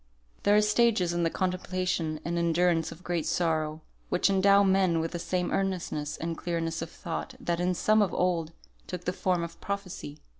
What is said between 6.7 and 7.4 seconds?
of thought